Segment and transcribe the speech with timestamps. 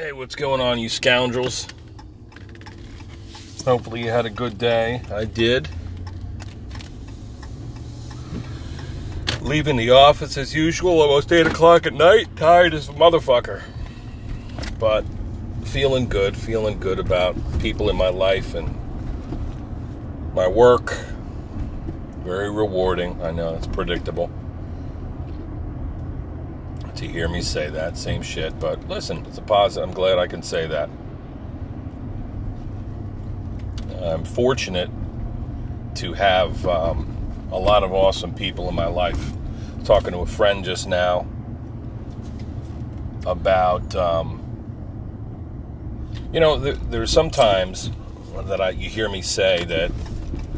[0.00, 1.66] Hey, what's going on, you scoundrels?
[3.66, 5.02] Hopefully, you had a good day.
[5.12, 5.68] I did.
[9.42, 12.34] Leaving the office as usual, almost 8 o'clock at night.
[12.34, 13.60] Tired as a motherfucker.
[14.78, 15.04] But
[15.64, 18.74] feeling good, feeling good about people in my life and
[20.34, 20.96] my work.
[22.24, 23.20] Very rewarding.
[23.22, 24.30] I know it's predictable
[27.00, 27.96] to hear me say that.
[27.96, 28.58] Same shit.
[28.60, 29.88] But listen, it's a positive.
[29.88, 30.90] I'm glad I can say that.
[34.02, 34.90] I'm fortunate
[35.96, 37.16] to have um,
[37.50, 39.32] a lot of awesome people in my life.
[39.84, 41.26] Talking to a friend just now
[43.26, 44.42] about, um,
[46.34, 47.90] you know, there, there's sometimes
[48.44, 49.90] that I, you hear me say that,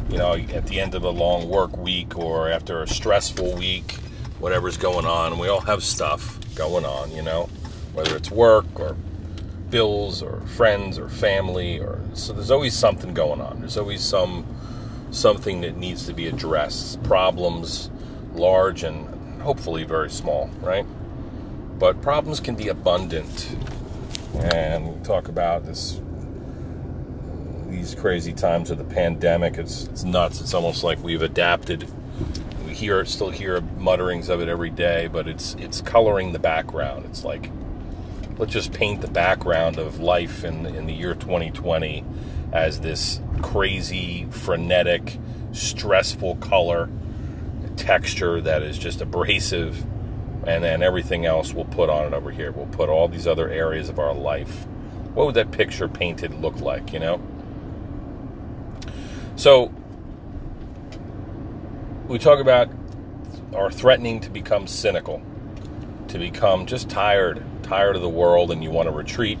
[0.09, 3.95] you know, at the end of a long work week or after a stressful week,
[4.43, 5.39] whatever's going on.
[5.39, 7.43] We all have stuff going on, you know,
[7.93, 8.97] whether it's work or
[9.69, 13.61] bills or friends or family or so there's always something going on.
[13.61, 14.45] There's always some
[15.11, 17.01] something that needs to be addressed.
[17.03, 17.89] Problems
[18.33, 20.85] large and hopefully very small, right?
[21.79, 23.55] But problems can be abundant.
[24.35, 26.01] And we talk about this
[27.69, 29.57] these crazy times of the pandemic.
[29.57, 30.41] It's it's nuts.
[30.41, 31.87] It's almost like we've adapted
[32.73, 37.05] hear still hear mutterings of it every day, but it's it's coloring the background.
[37.05, 37.49] It's like
[38.37, 42.03] let's just paint the background of life in in the year 2020
[42.51, 45.17] as this crazy, frenetic,
[45.51, 46.89] stressful color
[47.75, 49.83] texture that is just abrasive
[50.45, 52.51] and then everything else we'll put on it over here.
[52.51, 54.65] We'll put all these other areas of our life.
[55.13, 57.21] What would that picture painted look like, you know?
[59.35, 59.71] So
[62.07, 62.69] we talk about
[63.55, 65.21] are threatening to become cynical,
[66.07, 69.39] to become just tired, tired of the world, and you want to retreat,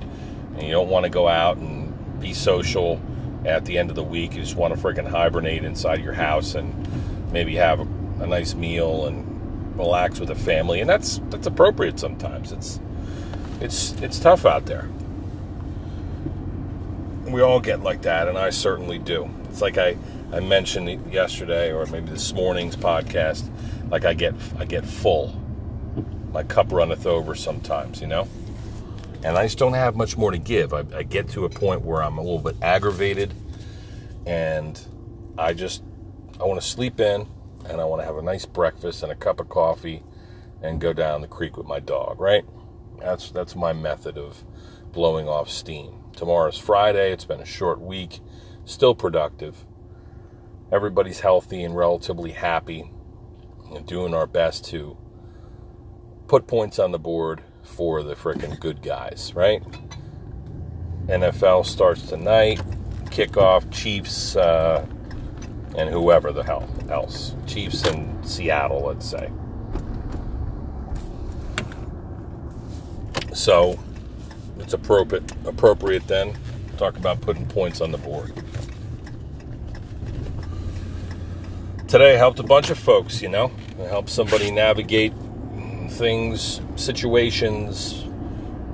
[0.55, 3.01] and you don't want to go out and be social
[3.45, 4.33] at the end of the week.
[4.35, 6.73] You just want to freaking hibernate inside your house and
[7.31, 11.99] maybe have a, a nice meal and relax with a family, and that's that's appropriate
[11.99, 12.51] sometimes.
[12.51, 12.79] It's
[13.59, 14.89] it's it's tough out there.
[17.25, 19.29] We all get like that, and I certainly do.
[19.49, 19.97] It's like I
[20.33, 23.47] I mentioned yesterday or maybe this morning's podcast,
[23.91, 25.39] like I get I get full.
[26.31, 28.27] My cup runneth over sometimes, you know?
[29.23, 30.73] And I just don't have much more to give.
[30.73, 33.31] I, I get to a point where I'm a little bit aggravated
[34.25, 34.81] and
[35.37, 35.83] I just
[36.41, 37.27] I want to sleep in
[37.69, 40.01] and I want to have a nice breakfast and a cup of coffee
[40.63, 42.43] and go down the creek with my dog, right?
[42.99, 44.43] That's that's my method of
[44.93, 45.93] blowing off steam.
[46.15, 47.11] Tomorrow's Friday.
[47.11, 48.19] It's been a short week,
[48.65, 49.63] still productive
[50.73, 52.91] everybody's healthy and relatively happy
[53.75, 54.97] and doing our best to
[56.27, 59.63] put points on the board for the freaking good guys, right?
[61.05, 62.59] NFL starts tonight.
[63.05, 64.83] Kickoff Chiefs uh,
[65.77, 67.35] and whoever the hell else.
[67.45, 69.31] Chiefs in Seattle, let's say.
[73.31, 73.77] So
[74.57, 76.33] it's appropriate appropriate then
[76.77, 78.33] talk about putting points on the board.
[81.93, 83.51] Today helped a bunch of folks, you know.
[83.79, 85.13] I helped somebody navigate
[85.89, 88.03] things, situations,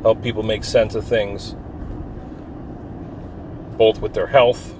[0.03, 1.53] help people make sense of things,
[3.77, 4.73] both with their health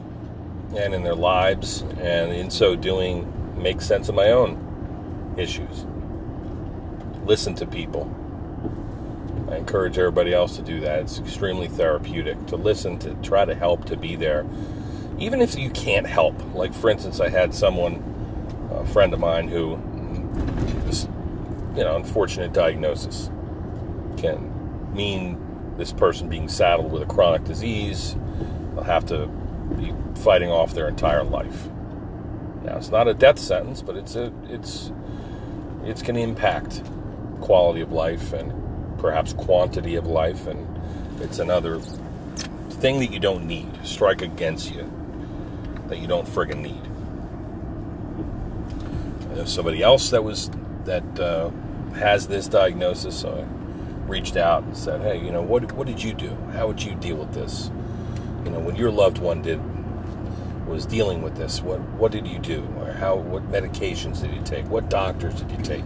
[0.74, 3.30] and in their lives, and in so doing,
[3.62, 5.86] make sense of my own issues.
[7.26, 8.10] Listen to people.
[9.52, 11.00] I encourage everybody else to do that.
[11.00, 14.46] It's extremely therapeutic to listen, to try to help, to be there.
[15.18, 16.42] Even if you can't help.
[16.56, 18.16] Like, for instance, I had someone
[18.90, 19.80] friend of mine who
[20.86, 21.08] this
[21.76, 23.30] you know unfortunate diagnosis
[24.18, 25.38] can mean
[25.78, 28.16] this person being saddled with a chronic disease
[28.74, 29.28] they'll have to
[29.78, 31.68] be fighting off their entire life.
[32.64, 34.92] Now it's not a death sentence but it's a it's
[35.86, 36.84] it's going to impact
[37.42, 38.54] quality of life and
[39.00, 40.68] perhaps quantity of life and
[41.22, 44.92] it's another thing that you don't need strike against you
[45.88, 46.82] that you don't friggin' need
[49.46, 50.50] somebody else that was
[50.86, 51.50] that uh,
[51.96, 53.20] has this diagnosis.
[53.20, 56.36] So I reached out and said, "Hey, you know, what what did you do?
[56.54, 57.72] How would you deal with this?
[58.46, 59.60] You know, when your loved one did
[60.68, 62.68] was dealing with this, what what did you do?
[62.80, 64.68] Or how what medications did you take?
[64.70, 65.86] What doctors did you take?"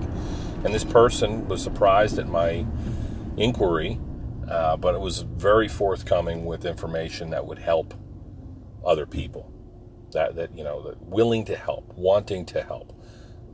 [0.64, 2.66] And this person was surprised at my
[3.36, 4.00] inquiry,
[4.50, 7.94] uh, but it was very forthcoming with information that would help
[8.86, 9.52] other people.
[10.12, 12.94] That that you know, that willing to help, wanting to help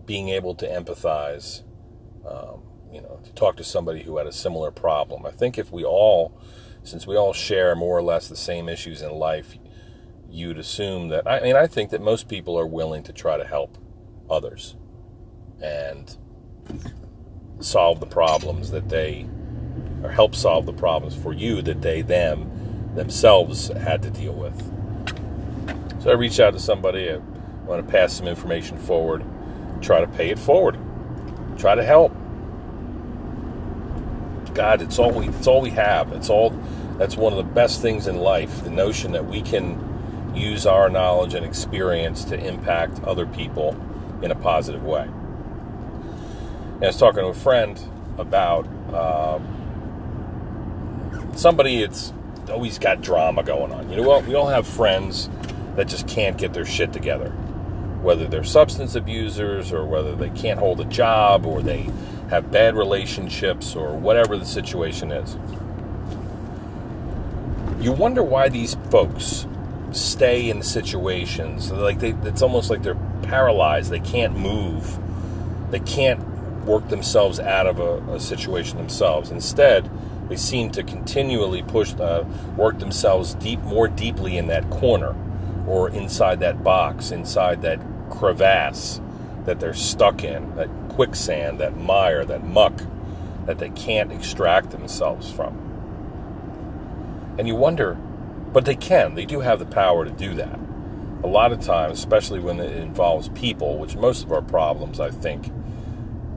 [0.09, 1.61] being able to empathize,
[2.27, 5.23] um, you know, to talk to somebody who had a similar problem.
[5.23, 6.35] I think if we all,
[6.81, 9.59] since we all share more or less the same issues in life,
[10.27, 11.27] you'd assume that.
[11.27, 13.77] I mean, I think that most people are willing to try to help
[14.31, 14.75] others
[15.61, 16.17] and
[17.59, 19.27] solve the problems that they,
[20.01, 22.49] or help solve the problems for you that they them
[22.95, 24.59] themselves had to deal with.
[26.01, 27.11] So I reached out to somebody.
[27.11, 27.17] I
[27.67, 29.23] want to pass some information forward,
[29.81, 30.77] try to pay it forward,
[31.57, 32.13] try to help.
[34.53, 36.11] God, it's all we it's all we have.
[36.13, 36.49] It's all
[36.97, 38.63] that's one of the best things in life.
[38.63, 43.75] The notion that we can use our knowledge and experience to impact other people
[44.21, 45.03] in a positive way.
[45.03, 47.79] And I was talking to a friend
[48.17, 52.13] about um, somebody that's
[52.49, 53.89] always got drama going on.
[53.89, 54.25] You know what?
[54.25, 55.29] We all have friends
[55.75, 57.33] that just can't get their shit together.
[58.09, 61.87] Whether they're substance abusers or whether they can't hold a job or they
[62.31, 65.37] have bad relationships or whatever the situation is.
[67.79, 69.45] You wonder why these folks
[69.91, 73.91] stay in situations like they it's almost like they're paralyzed.
[73.91, 74.97] They can't move.
[75.69, 76.19] They can't
[76.65, 79.29] work themselves out of a, a situation themselves.
[79.29, 79.87] Instead
[80.29, 82.23] they seem to continually push uh,
[82.57, 85.15] work themselves deep more deeply in that corner
[85.67, 87.79] or inside that box inside that
[88.09, 89.01] crevasse
[89.45, 92.81] that they're stuck in that quicksand that mire that muck
[93.45, 95.57] that they can't extract themselves from
[97.37, 97.97] and you wonder
[98.51, 99.15] but they can.
[99.15, 100.59] They do have the power to do that.
[101.23, 105.11] A lot of times, especially when it involves people, which most of our problems, I
[105.11, 105.51] think,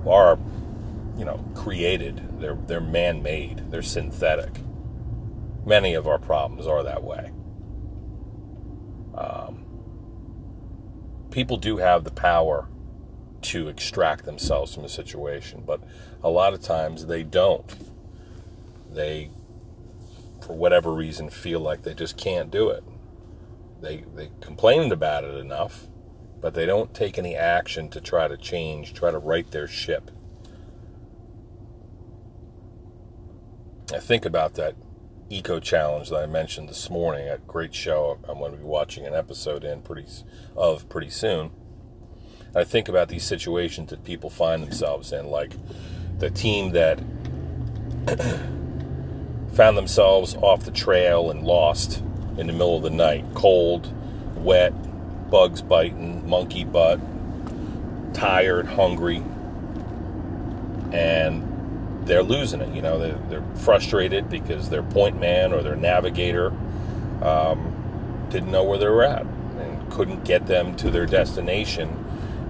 [0.07, 0.39] are,
[1.17, 2.41] you know, created.
[2.41, 3.71] They're they're man-made.
[3.71, 4.61] They're synthetic.
[5.65, 7.31] Many of our problems are that way.
[9.15, 9.62] Um,
[11.33, 12.69] people do have the power
[13.43, 15.81] to extract themselves from a situation, but
[16.23, 17.75] a lot of times they don't.
[18.93, 19.31] They
[20.43, 22.85] for whatever reason, feel like they just can't do it.
[23.81, 25.87] They, they complained about it enough,
[26.41, 30.11] but they don't take any action to try to change, try to right their ship.
[33.93, 34.75] I think about that
[35.33, 37.29] eco challenge that I mentioned this morning.
[37.29, 40.07] A great show I'm going to be watching an episode in pretty
[40.57, 41.51] of pretty soon.
[42.55, 45.55] I think about these situations that people find themselves in, like
[46.19, 46.99] the team that
[49.55, 52.03] found themselves off the trail and lost
[52.37, 53.25] in the middle of the night.
[53.35, 53.91] Cold,
[54.37, 54.73] wet,
[55.31, 57.01] bugs biting, monkey butt,
[58.13, 59.23] tired, hungry,
[60.93, 61.52] and
[62.05, 62.75] they're losing it.
[62.75, 66.53] You know, they're, they're frustrated because their point man or their navigator
[67.23, 71.99] um, didn't know where they were at and couldn't get them to their destination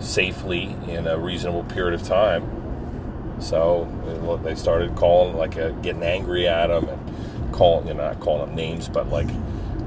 [0.00, 2.62] safely in a reasonable period of time
[3.43, 8.20] so they started calling, like, uh, getting angry at them and calling, you know, not
[8.20, 9.28] calling them names, but like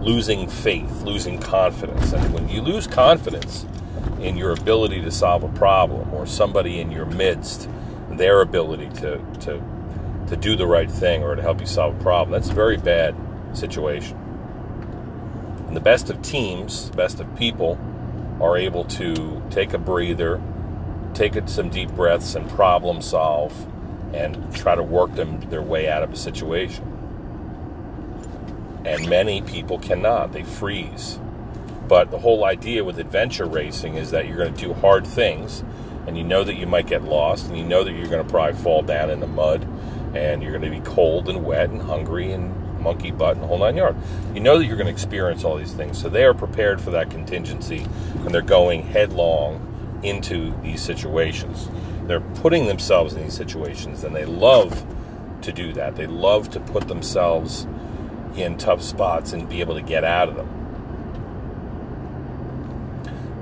[0.01, 2.11] losing faith, losing confidence.
[2.11, 3.65] And when you lose confidence
[4.19, 7.69] in your ability to solve a problem or somebody in your midst,
[8.17, 9.61] their ability to, to,
[10.27, 12.77] to do the right thing or to help you solve a problem, that's a very
[12.77, 13.15] bad
[13.53, 14.17] situation.
[15.67, 17.79] And the best of teams, the best of people,
[18.41, 20.41] are able to take a breather
[21.15, 23.53] take some deep breaths and problem solve
[24.13, 26.91] and try to work them their way out of a situation.
[28.85, 31.19] And many people cannot, they freeze.
[31.87, 35.63] But the whole idea with adventure racing is that you're going to do hard things
[36.07, 38.29] and you know that you might get lost and you know that you're going to
[38.29, 39.67] probably fall down in the mud
[40.15, 43.57] and you're going to be cold and wet and hungry and monkey butt and whole
[43.57, 43.97] nine yards.
[44.33, 45.99] You know that you're going to experience all these things.
[45.99, 51.69] So they are prepared for that contingency and they're going headlong into these situations.
[52.03, 54.85] They're putting themselves in these situations and they love
[55.41, 55.95] to do that.
[55.95, 57.67] They love to put themselves
[58.35, 60.64] in tough spots and be able to get out of them.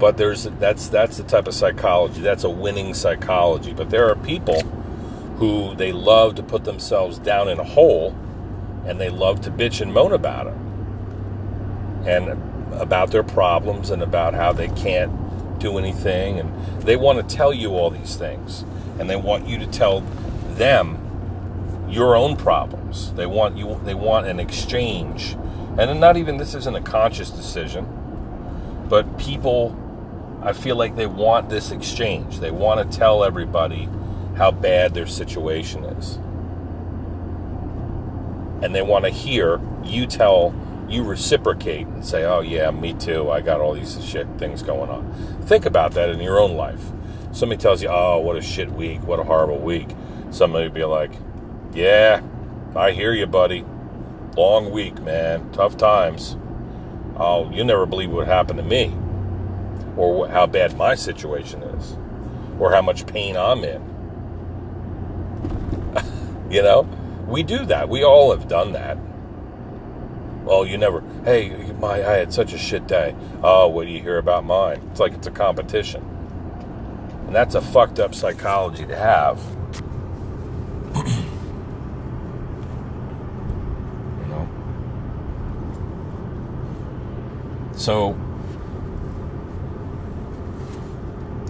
[0.04, 2.20] But there's that's that's the type of psychology.
[2.20, 3.72] That's a winning psychology.
[3.72, 4.60] But there are people
[5.38, 8.14] who they love to put themselves down in a hole
[8.86, 10.56] and they love to bitch and moan about it.
[12.06, 12.28] And
[12.74, 16.38] about their problems and about how they can't do anything.
[16.38, 18.66] And they want to tell you all these things.
[19.00, 20.02] And they want you to tell
[20.58, 23.14] them your own problems.
[23.14, 25.38] They want you they want an exchange.
[25.78, 27.88] And not even this isn't a conscious decision,
[28.90, 29.80] but people
[30.44, 32.40] I feel like they want this exchange.
[32.40, 33.90] They want to tell everybody
[34.36, 36.16] how bad their situation is.
[38.64, 40.54] And they want to hear you tell
[40.88, 43.30] you reciprocate and say, "Oh yeah, me too.
[43.32, 45.12] I got all these shit things going on."
[45.46, 46.92] Think about that in your own life.
[47.32, 49.06] Somebody tells you, "Oh, what a shit week.
[49.08, 49.90] What a horrible week."
[50.34, 51.12] somebody be like,
[51.74, 52.22] Yeah,
[52.76, 53.66] I hear you, buddy.
[54.36, 55.52] Long week, man.
[55.52, 56.38] Tough times.
[57.18, 58.96] Oh, you never believe what happened to me,
[59.98, 61.98] or how bad my situation is,
[62.60, 63.82] or how much pain I'm in.
[66.52, 66.88] you know,
[67.28, 67.90] we do that.
[67.90, 68.98] We all have done that.
[70.44, 71.02] Well, you never.
[71.24, 73.16] Hey, my, I had such a shit day.
[73.42, 74.82] Oh, what do you hear about mine?
[74.92, 76.04] It's like it's a competition,
[77.28, 79.40] and that's a fucked up psychology to have.
[84.24, 84.48] You know?
[87.76, 88.16] So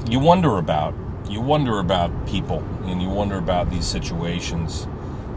[0.10, 0.94] you wonder about
[1.30, 4.88] you wonder about people and you wonder about these situations,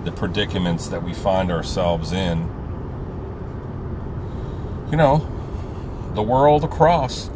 [0.05, 2.39] the predicaments that we find ourselves in.
[4.91, 5.27] You know,
[6.15, 7.31] the world across.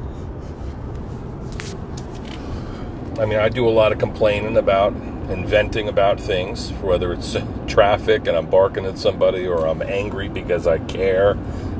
[3.18, 4.92] I mean, I do a lot of complaining about
[5.30, 10.66] inventing about things, whether it's traffic and I'm barking at somebody or I'm angry because
[10.66, 11.32] I care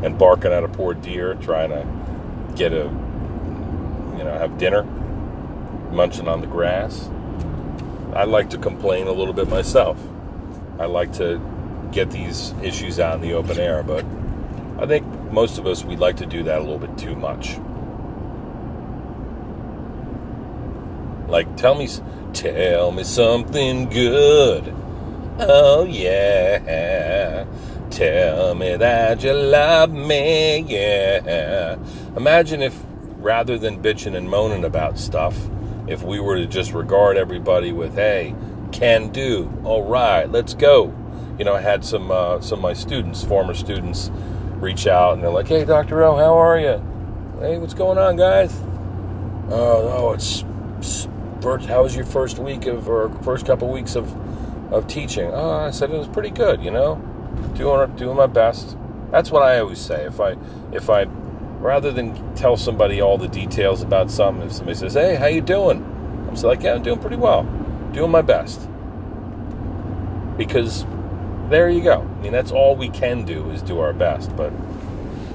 [0.02, 1.86] and barking at a poor deer trying to
[2.54, 2.84] get a,
[4.16, 4.82] you know, have dinner,
[5.92, 7.08] munching on the grass.
[8.14, 9.98] I like to complain a little bit myself.
[10.78, 11.40] I like to
[11.92, 14.04] get these issues out in the open air, but
[14.78, 17.58] I think most of us, we like to do that a little bit too much.
[21.28, 21.88] Like, tell me,
[22.32, 24.74] tell me something good.
[25.38, 27.44] Oh, yeah.
[27.90, 31.76] Tell me that you love me, yeah.
[32.16, 32.80] Imagine if,
[33.18, 35.36] rather than bitching and moaning about stuff,
[35.90, 38.34] if we were to just regard everybody with, hey,
[38.72, 40.96] can do, all right, let's go.
[41.38, 44.10] You know, I had some uh, some of my students, former students,
[44.56, 46.02] reach out and they're like, hey, Dr.
[46.04, 46.82] O, how are you?
[47.40, 48.54] Hey, what's going on, guys?
[49.50, 50.44] Oh, oh, it's,
[50.78, 51.08] it's
[51.40, 54.14] first, how was your first week of, or first couple weeks of,
[54.72, 55.30] of teaching?
[55.32, 57.02] Oh, I said it was pretty good, you know
[57.54, 58.76] doing doing my best.
[59.10, 60.04] That's what I always say.
[60.06, 60.36] If I
[60.72, 61.06] if I
[61.60, 65.40] rather than tell somebody all the details about something, if somebody says, "Hey, how you
[65.40, 65.84] doing?"
[66.26, 67.46] I'm just like, "Yeah, I'm doing pretty well,
[67.92, 68.68] doing my best."
[70.36, 70.86] Because
[71.50, 72.00] there you go.
[72.00, 74.34] I mean, that's all we can do is do our best.
[74.36, 74.52] But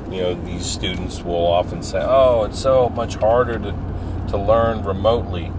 [0.09, 3.73] you know, these students will often say, "Oh, it's so much harder to
[4.29, 5.51] to learn remotely."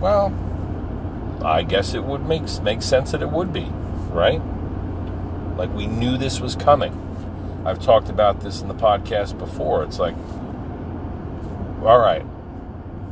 [0.00, 0.32] Well,
[1.42, 3.68] I guess it would make make sense that it would be,
[4.10, 4.42] right?
[5.56, 7.00] Like we knew this was coming.
[7.64, 9.82] I've talked about this in the podcast before.
[9.84, 10.14] It's like,
[11.82, 12.24] all right,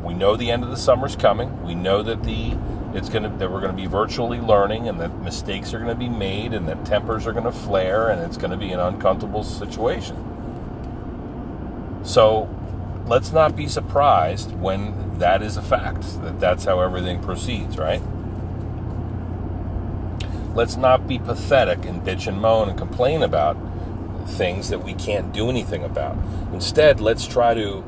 [0.03, 1.63] we know the end of the summer's coming.
[1.65, 2.57] We know that the
[2.95, 6.53] it's gonna that we're gonna be virtually learning and that mistakes are gonna be made
[6.53, 10.17] and that tempers are gonna flare and it's gonna be an uncomfortable situation.
[12.05, 12.49] So
[13.07, 18.03] let's not be surprised when that is a fact that that's how everything proceeds, right?
[20.55, 23.57] let's not be pathetic and bitch and moan and complain about
[24.27, 26.17] things that we can't do anything about.
[26.53, 27.83] Instead, let's try to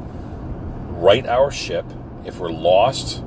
[0.90, 1.84] right our ship.
[2.24, 3.18] If we're lost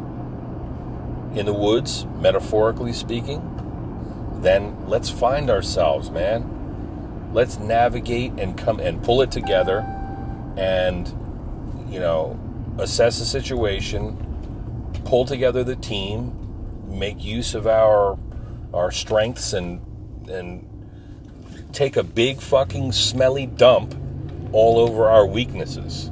[1.36, 3.42] in the woods, metaphorically speaking,
[4.42, 7.30] then let's find ourselves, man.
[7.34, 9.80] Let's navigate and come and pull it together
[10.58, 11.08] and,
[11.90, 12.40] you know,
[12.80, 14.16] assess the situation,
[15.06, 16.34] pull together the team,
[16.88, 18.18] make use of our
[18.74, 19.82] our strengths and
[20.30, 20.68] and
[21.72, 23.96] take a big fucking smelly dump
[24.52, 26.12] all over our weaknesses.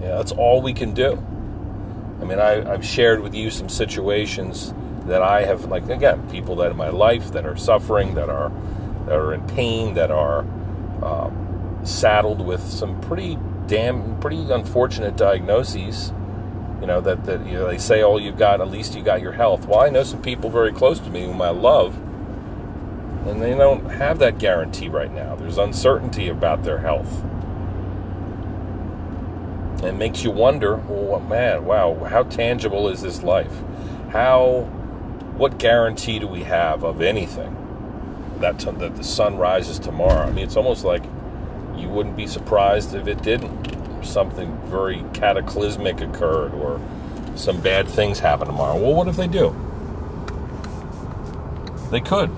[0.00, 1.12] Yeah, that's all we can do.
[2.20, 4.72] I mean, I, have shared with you some situations
[5.06, 8.50] that I have, like again, people that in my life that are suffering, that are
[9.06, 10.40] that are in pain, that are
[11.02, 16.12] um, saddled with some pretty damn, pretty unfortunate diagnoses
[16.80, 19.20] you know that that you know, they say, "Oh, you've got at least you got
[19.22, 21.96] your health." Well, I know some people very close to me whom I love,
[23.26, 25.34] and they don't have that guarantee right now.
[25.36, 27.22] There's uncertainty about their health.
[29.82, 33.52] It makes you wonder, well, man, wow, how tangible is this life?
[34.08, 34.62] How,
[35.36, 37.54] what guarantee do we have of anything
[38.40, 40.26] that t- that the sun rises tomorrow?
[40.26, 41.04] I mean, it's almost like
[41.76, 46.80] you wouldn't be surprised if it didn't something very cataclysmic occurred or
[47.36, 48.76] some bad things happen tomorrow.
[48.76, 49.54] Well, what if they do?
[51.90, 52.30] They could.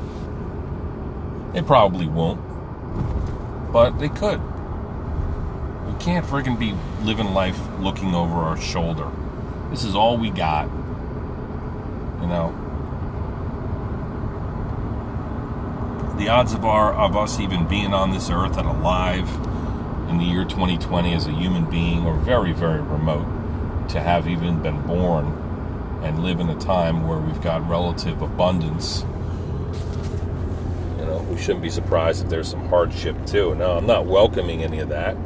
[1.53, 2.41] They probably won't.
[3.73, 4.41] But they could.
[5.87, 6.75] We can't freaking be
[7.05, 9.11] living life looking over our shoulder.
[9.71, 10.67] This is all we got.
[12.21, 12.65] You know.
[16.19, 19.29] The odds of our of us even being on this earth and alive
[20.09, 23.27] in the year 2020 as a human being or very, very remote.
[23.89, 25.27] to have even been born
[26.03, 29.05] and live in a time where we've got relative abundance.
[30.99, 33.55] You know, we shouldn't be surprised if there's some hardship too.
[33.55, 35.17] No, I'm not welcoming any of that.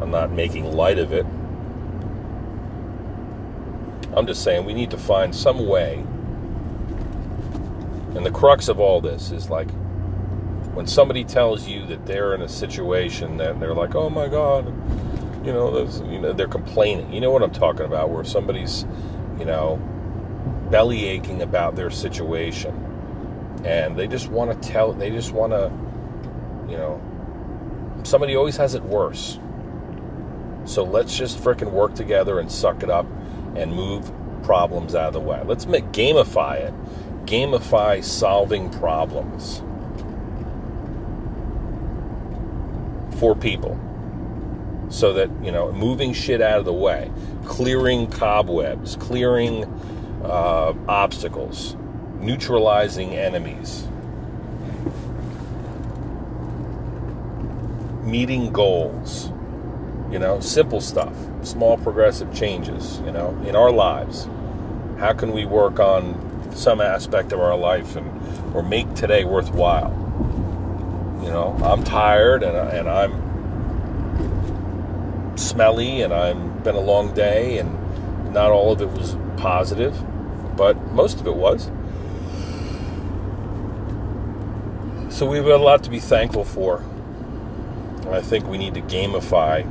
[0.00, 1.26] I'm not making light of it.
[4.16, 6.04] I'm just saying we need to find some way.
[8.14, 9.68] And the crux of all this is like
[10.74, 14.66] when somebody tells you that they're in a situation that they're like, "Oh my God,"
[15.44, 17.12] you know, you know, they're complaining.
[17.12, 18.10] You know what I'm talking about?
[18.10, 18.86] Where somebody's,
[19.38, 19.76] you know,
[20.70, 22.74] belly aching about their situation,
[23.64, 24.92] and they just want to tell.
[24.92, 25.72] They just want to,
[26.70, 27.00] you know,
[28.04, 29.38] somebody always has it worse.
[30.66, 33.06] So let's just freaking work together and suck it up
[33.56, 34.12] and move
[34.44, 35.42] problems out of the way.
[35.44, 36.74] Let's make gamify it.
[37.26, 39.62] Gamify solving problems
[43.20, 43.78] for people.
[44.88, 47.12] So that, you know, moving shit out of the way,
[47.44, 49.64] clearing cobwebs, clearing
[50.24, 51.76] uh, obstacles,
[52.18, 53.86] neutralizing enemies,
[58.02, 59.30] meeting goals,
[60.10, 64.28] you know, simple stuff small progressive changes, you know, in our lives.
[64.98, 68.08] How can we work on some aspect of our life and
[68.54, 69.99] or make today worthwhile?
[71.22, 73.30] You know, I'm tired and, and I'm
[75.36, 79.94] smelly and I've been a long day and not all of it was positive,
[80.56, 81.70] but most of it was.
[85.08, 86.84] So we've got a lot to be thankful for.
[88.10, 89.66] I think we need to gamify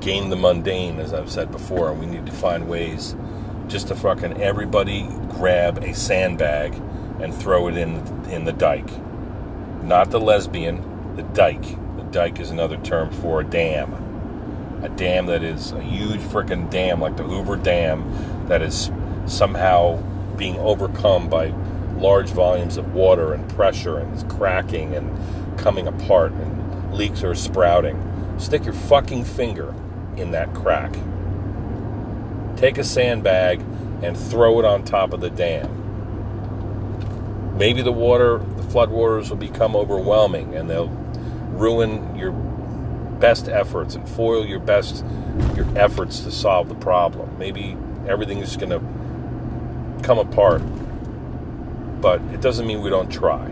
[0.00, 3.14] game the mundane, as I've said before, and we need to find ways
[3.68, 6.74] just to fucking everybody grab a sandbag
[7.20, 7.96] and throw it in
[8.30, 8.88] in the dike.
[9.90, 11.64] Not the lesbian, the dike.
[11.96, 13.92] The dike is another term for a dam.
[14.84, 18.92] A dam that is a huge freaking dam like the Hoover Dam that is
[19.26, 20.00] somehow
[20.36, 21.48] being overcome by
[21.96, 28.00] large volumes of water and pressure and cracking and coming apart and leaks are sprouting.
[28.38, 29.74] Stick your fucking finger
[30.16, 30.92] in that crack.
[32.56, 33.60] Take a sandbag
[34.04, 35.79] and throw it on top of the dam.
[37.60, 40.88] Maybe the water, the floodwaters will become overwhelming and they'll
[41.50, 45.04] ruin your best efforts and foil your best
[45.54, 47.36] your efforts to solve the problem.
[47.38, 47.76] Maybe
[48.08, 50.62] everything is going to come apart.
[52.00, 53.44] But it doesn't mean we don't try.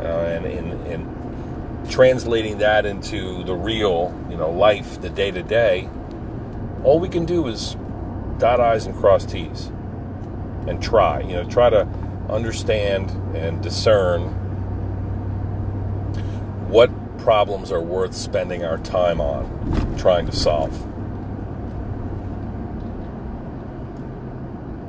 [0.00, 5.42] Uh, and in, in translating that into the real, you know, life, the day to
[5.42, 5.88] day,
[6.84, 7.74] all we can do is
[8.42, 9.66] dot I's and cross T's
[10.66, 11.86] and try, you know, try to
[12.28, 14.22] understand and discern
[16.68, 20.72] what problems are worth spending our time on trying to solve.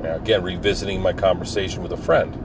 [0.01, 2.39] Now, again, revisiting my conversation with a friend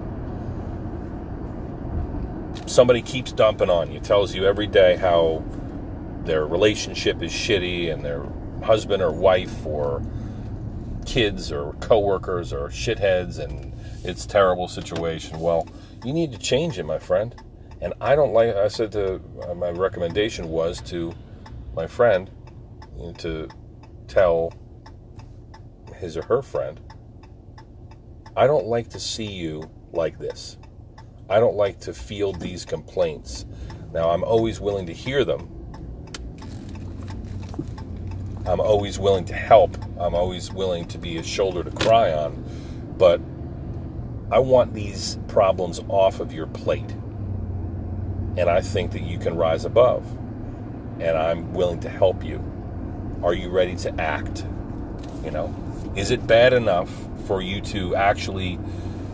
[2.67, 5.43] somebody keeps dumping on you, tells you every day how
[6.25, 8.23] their relationship is shitty and their
[8.63, 10.03] husband or wife or
[11.09, 15.41] kids or coworkers or shitheads and it's terrible situation.
[15.41, 15.67] Well,
[16.05, 17.35] you need to change it, my friend.
[17.81, 18.55] And I don't like.
[18.55, 21.15] I said to uh, my recommendation was to
[21.75, 22.31] my friend
[23.19, 23.49] to
[24.07, 24.53] tell
[25.97, 26.81] his or her friend,
[28.37, 30.59] I don't like to see you like this.
[31.31, 33.47] I don't like to field these complaints.
[33.93, 35.58] Now, I'm always willing to hear them.
[38.49, 39.77] I'm always willing to help.
[39.99, 42.45] I'm always willing to be a shoulder to cry on.
[42.97, 43.21] But
[44.31, 46.91] I want these problems off of your plate.
[48.37, 50.05] And I think that you can rise above.
[50.99, 52.43] And I'm willing to help you.
[53.23, 54.47] Are you ready to act?
[55.23, 55.55] You know,
[55.95, 56.91] is it bad enough
[57.27, 58.59] for you to actually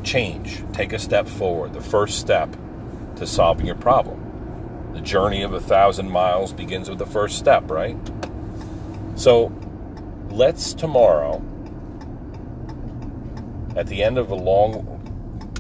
[0.05, 2.55] change, take a step forward, the first step
[3.16, 4.92] to solving your problem.
[4.92, 7.97] The journey of a thousand miles begins with the first step, right?
[9.14, 9.53] So
[10.31, 11.42] let's tomorrow,
[13.77, 15.00] at the end of a long,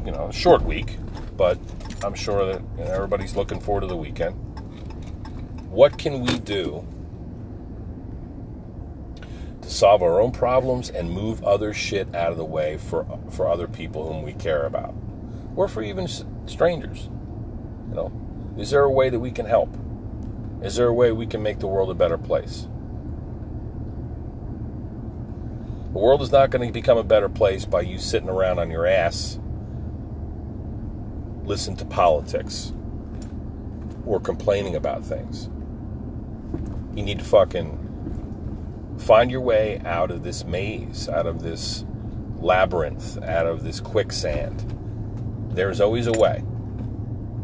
[0.04, 0.98] you know, short week,
[1.36, 1.58] but
[2.04, 4.34] I'm sure that you know, everybody's looking forward to the weekend.
[5.70, 6.86] What can we do
[9.64, 13.48] to solve our own problems and move other shit out of the way for for
[13.48, 14.94] other people whom we care about,
[15.56, 16.06] or for even
[16.46, 17.08] strangers.
[17.88, 18.12] You know,
[18.58, 19.74] is there a way that we can help?
[20.62, 22.68] Is there a way we can make the world a better place?
[25.94, 28.68] The world is not going to become a better place by you sitting around on
[28.68, 29.38] your ass,
[31.44, 32.72] listening to politics,
[34.04, 35.48] or complaining about things.
[36.96, 41.84] You need to fucking find your way out of this maze, out of this
[42.38, 44.76] labyrinth, out of this quicksand.
[45.50, 46.42] There's always a way.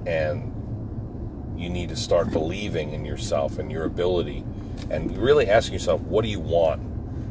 [0.07, 4.45] And you need to start believing in yourself and your ability
[4.91, 6.90] and really asking yourself, what do you want?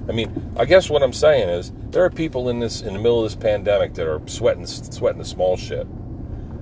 [0.09, 2.99] I mean, I guess what I'm saying is there are people in this in the
[2.99, 5.87] middle of this pandemic that are sweating sweating the small shit.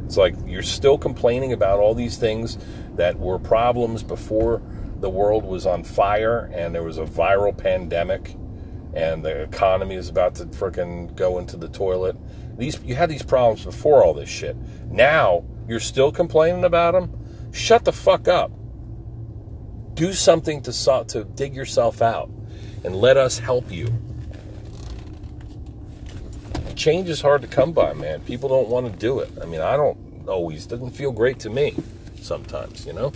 [0.05, 2.57] It's like you're still complaining about all these things
[2.95, 4.61] that were problems before
[4.99, 8.35] the world was on fire and there was a viral pandemic
[8.93, 12.17] and the economy is about to freaking go into the toilet.
[12.57, 14.57] These you had these problems before all this shit.
[14.89, 17.51] Now you're still complaining about them.
[17.51, 18.51] Shut the fuck up.
[19.93, 22.29] Do something to to dig yourself out,
[22.83, 23.87] and let us help you.
[26.75, 28.21] Change is hard to come by, man.
[28.21, 29.31] People don't want to do it.
[29.41, 30.65] I mean, I don't always.
[30.67, 31.75] Doesn't feel great to me
[32.21, 33.11] sometimes, you know.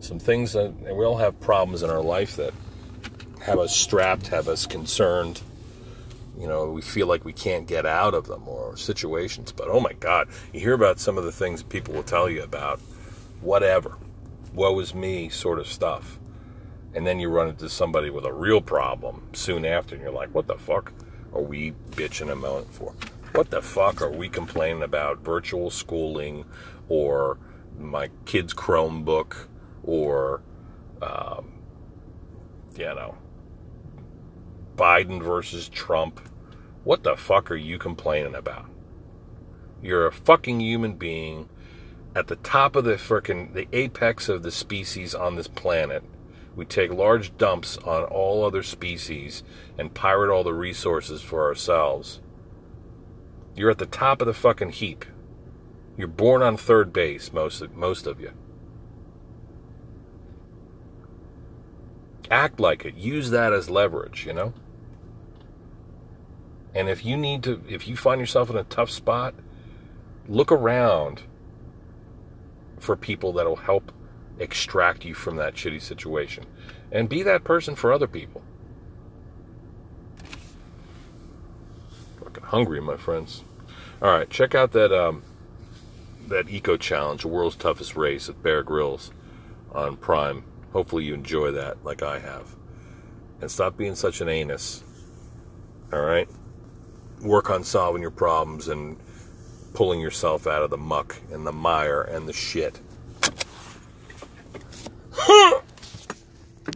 [0.00, 2.52] Some things that we all have problems in our life that
[3.40, 5.40] have us strapped, have us concerned.
[6.38, 9.52] You know, we feel like we can't get out of them or situations.
[9.52, 12.42] But oh my God, you hear about some of the things people will tell you
[12.42, 12.80] about
[13.40, 13.96] whatever,
[14.52, 16.18] woe is me sort of stuff.
[16.94, 20.34] And then you run into somebody with a real problem soon after, and you're like,
[20.34, 20.92] what the fuck
[21.32, 22.94] are we bitching a moment for?
[23.32, 26.44] What the fuck are we complaining about virtual schooling
[26.88, 27.38] or
[27.78, 29.48] my kid's Chromebook
[29.82, 30.42] or,
[31.02, 31.52] um,
[32.76, 33.16] you know,
[34.76, 36.20] Biden versus Trump.
[36.84, 38.66] What the fuck are you complaining about?
[39.82, 41.48] You're a fucking human being
[42.14, 46.04] at the top of the frickin' the apex of the species on this planet.
[46.56, 49.42] We take large dumps on all other species
[49.76, 52.20] and pirate all the resources for ourselves.
[53.56, 55.04] You're at the top of the fucking heap.
[55.96, 58.32] You're born on third base, most of, most of you.
[62.30, 62.94] Act like it.
[62.94, 64.54] Use that as leverage, you know?
[66.74, 69.34] And if you need to, if you find yourself in a tough spot,
[70.26, 71.22] look around
[72.78, 73.92] for people that'll help
[74.38, 76.44] extract you from that shitty situation.
[76.90, 78.42] And be that person for other people.
[82.22, 83.42] Fucking hungry, my friends.
[84.02, 85.22] All right, check out that um,
[86.28, 89.12] that Eco Challenge, the world's toughest race at Bear Grylls
[89.72, 90.44] on Prime.
[90.72, 92.54] Hopefully you enjoy that like I have.
[93.40, 94.82] And stop being such an anus.
[95.92, 96.28] All right?
[97.22, 98.96] Work on solving your problems and
[99.74, 102.80] pulling yourself out of the muck and the mire and the shit.
[105.16, 105.60] Huh!